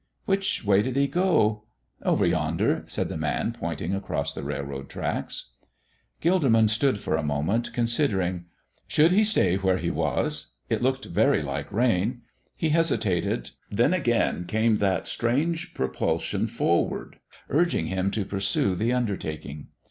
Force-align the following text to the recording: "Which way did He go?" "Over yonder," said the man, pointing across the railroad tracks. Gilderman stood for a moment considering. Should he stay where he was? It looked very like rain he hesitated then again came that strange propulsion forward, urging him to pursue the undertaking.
"Which 0.25 0.65
way 0.65 0.81
did 0.81 0.95
He 0.95 1.05
go?" 1.07 1.65
"Over 2.01 2.25
yonder," 2.25 2.83
said 2.87 3.07
the 3.07 3.17
man, 3.19 3.51
pointing 3.51 3.93
across 3.93 4.33
the 4.33 4.41
railroad 4.41 4.89
tracks. 4.89 5.51
Gilderman 6.23 6.69
stood 6.71 6.99
for 6.99 7.15
a 7.17 7.21
moment 7.21 7.71
considering. 7.71 8.45
Should 8.87 9.11
he 9.11 9.23
stay 9.23 9.57
where 9.57 9.77
he 9.77 9.91
was? 9.91 10.53
It 10.71 10.81
looked 10.81 11.05
very 11.05 11.43
like 11.43 11.71
rain 11.71 12.23
he 12.55 12.69
hesitated 12.69 13.51
then 13.69 13.93
again 13.93 14.45
came 14.45 14.77
that 14.77 15.07
strange 15.07 15.75
propulsion 15.75 16.47
forward, 16.47 17.19
urging 17.51 17.85
him 17.85 18.09
to 18.09 18.25
pursue 18.25 18.73
the 18.73 18.91
undertaking. 18.91 19.67